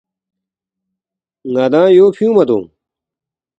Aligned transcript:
ن٘دانگ 1.53 1.95
یو 1.97 2.05
فیُونگما 2.17 2.43
دونگ 2.47 2.67